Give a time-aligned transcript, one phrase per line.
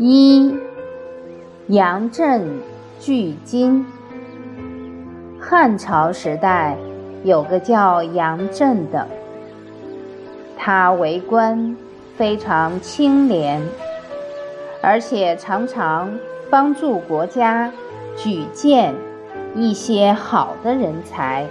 [0.00, 0.56] 一
[1.66, 2.60] 杨震
[3.00, 3.84] 拒金。
[5.40, 6.76] 汉朝时代
[7.24, 9.08] 有个叫杨震的，
[10.56, 11.76] 他为官
[12.16, 13.60] 非常清廉，
[14.80, 16.16] 而且常常
[16.48, 17.72] 帮助国家
[18.16, 18.94] 举荐
[19.56, 21.44] 一些好的人才，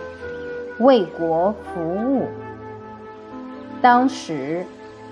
[0.79, 2.29] 为国服务。
[3.81, 4.65] 当时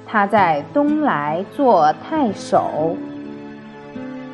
[0.08, 2.96] 他在东莱做太守。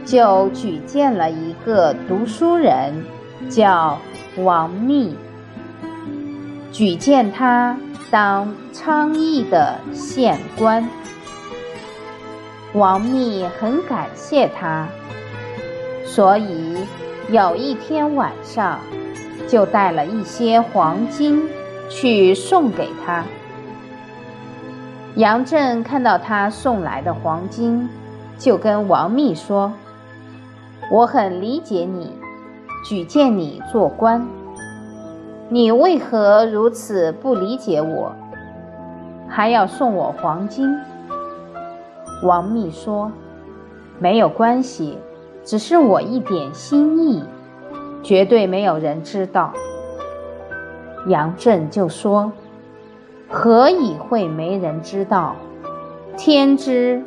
[0.05, 3.05] 就举荐了一个读书人，
[3.49, 3.97] 叫
[4.37, 5.15] 王密，
[6.71, 7.77] 举荐他
[8.09, 10.87] 当昌邑的县官。
[12.73, 14.87] 王密很感谢他，
[16.05, 16.77] 所以
[17.29, 18.79] 有一天晚上，
[19.47, 21.47] 就带了一些黄金
[21.89, 23.23] 去送给他。
[25.15, 27.89] 杨震看到他送来的黄金，
[28.37, 29.71] 就跟王密说。
[30.91, 32.11] 我很理解你，
[32.83, 34.27] 举荐你做官，
[35.47, 38.11] 你为何如此不理解我，
[39.25, 40.67] 还要送我黄金？
[42.23, 43.09] 王密说
[43.99, 44.97] ：“没有关系，
[45.45, 47.23] 只是我一点心意，
[48.03, 49.53] 绝对没有人知道。”
[51.07, 52.33] 杨震就说
[53.31, 55.37] ：“何以会没人知道？
[56.17, 57.01] 天知，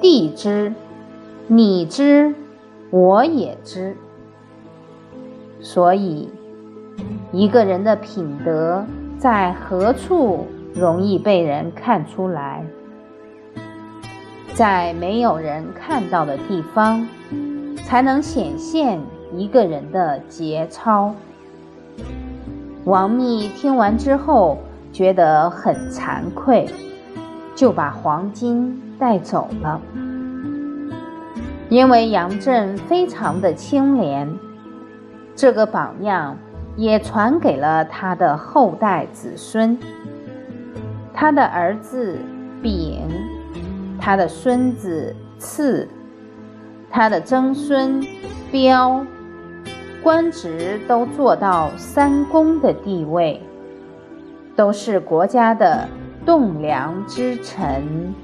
[0.00, 0.72] 地知，
[1.48, 2.32] 你知。”
[2.90, 3.96] 我也知，
[5.60, 6.28] 所以
[7.32, 8.84] 一个人的品德
[9.18, 12.64] 在何处容易被人看出来？
[14.54, 17.04] 在没有人看到的地方，
[17.84, 19.00] 才能显现
[19.32, 21.12] 一个人的节操。
[22.84, 24.58] 王密听完之后
[24.92, 26.68] 觉得很惭愧，
[27.56, 29.80] 就把黄金带走了。
[31.70, 34.38] 因为杨震非常的清廉，
[35.34, 36.36] 这个榜样
[36.76, 39.78] 也传给了他的后代子孙。
[41.12, 42.18] 他的儿子
[42.62, 43.08] 丙，
[44.00, 45.88] 他的孙子次，
[46.90, 48.04] 他的曾孙
[48.52, 49.04] 彪，
[50.02, 53.40] 官职都做到三公的地位，
[54.54, 55.88] 都是国家的
[56.26, 58.14] 栋梁之臣。